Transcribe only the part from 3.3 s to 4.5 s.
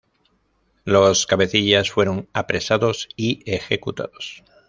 ejecutados.